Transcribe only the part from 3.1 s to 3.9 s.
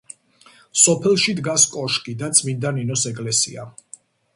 ეკლესია.